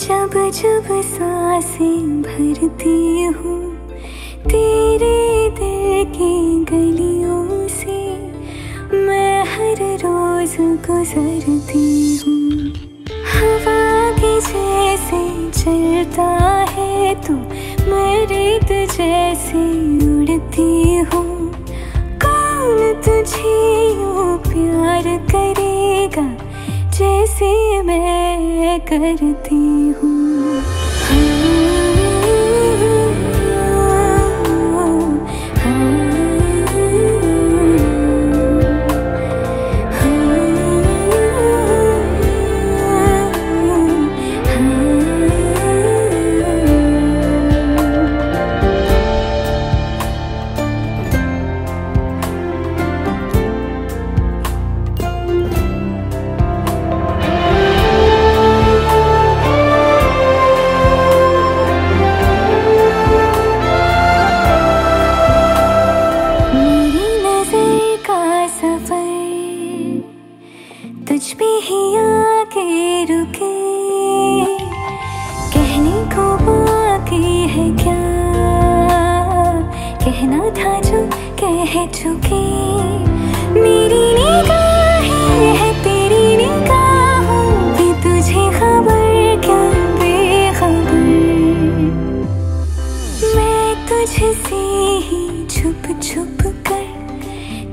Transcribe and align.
जब 0.00 0.32
जब 0.50 0.86
साँसें 1.04 2.22
भरती 2.22 3.22
हूँ, 3.22 3.60
तेरे 4.44 5.50
दिल 5.58 6.04
की 6.14 6.64
गलियों 6.70 7.68
से 7.68 7.98
मैं 8.96 9.44
हर 9.44 9.82
रोज 10.04 10.56
गुजरती 10.86 12.16
हूँ। 12.16 12.72
हवा 13.34 14.10
के 14.18 14.40
जैसे 14.40 15.22
चलता 15.60 16.30
है 16.70 17.14
तू 17.26 17.34
मैं 17.90 18.26
रेत 18.26 18.90
जैसे 18.90 19.64
उड़ती 20.06 20.83
जैसे 26.94 27.82
मैं 27.82 28.80
करती 28.80 29.54
हूँ। 29.98 31.73
तुझ 71.24 71.32
पे 71.32 71.44
ही 71.44 71.96
आके 71.96 73.04
रुके। 73.04 73.52
कहने 75.52 75.92
को 76.14 76.24
बाकी 76.36 77.48
है 77.48 77.64
क्या? 77.76 78.02
कहना 80.04 80.42
था 80.50 80.80
जो 80.80 81.00
कह 81.40 81.86
चुके। 81.86 82.42
मेरी 83.60 84.02
निगाहें 84.14 85.56
है, 85.56 85.72
तेरी 85.84 86.36
निगाहों 86.36 87.72
तुझे 88.02 88.44
खबर 88.58 89.40
क्या? 89.44 89.62
बेखबर। 89.94 91.00
मैं 93.36 93.86
तुझसे 93.88 94.62
ही 95.08 95.46
छुप 95.46 96.00
छुप 96.02 96.38
कर 96.42 96.86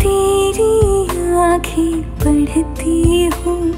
तेरी 0.00 0.93
आँखें 1.32 2.02
पढ़ती 2.02 3.24
हूँ। 3.26 3.72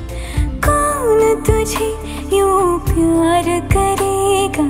कौन 0.66 1.42
तुझे 1.42 1.88
यूँ 2.36 2.78
प्यार 2.78 3.60
करेगा? 3.72 4.68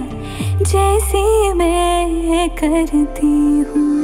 जैसे 0.65 1.55
मैं 1.55 2.51
करती 2.51 3.61
हूँ। 3.61 3.96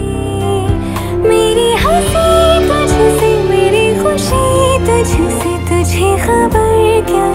मेरी 1.17 1.73
हँसी 1.73 2.69
तुझसे, 2.69 3.43
मेरी 3.43 4.03
खुशी 4.03 4.79
तुझसे। 4.79 5.57
तुझे 5.59 6.17
खबर 6.19 7.05
क्या? 7.09 7.33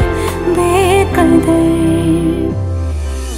बेकदर। 0.49 1.81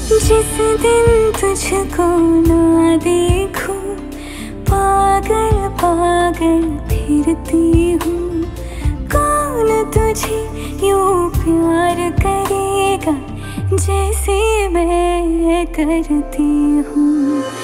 जिस 0.09 0.79
दिन 0.81 1.31
तुझको 1.41 2.19
ना 2.47 2.95
देखूँ 2.97 3.32
पागल 6.43 6.77
फिरती 6.87 7.91
हूँ। 7.91 8.43
कौन 9.15 9.91
तुझे 9.91 10.39
यू 10.87 10.97
प्यार 11.29 12.11
करेगा? 12.11 13.15
जैसे 13.77 14.67
मैं 14.67 15.65
करती 15.67 16.77
हाँ। 16.87 17.62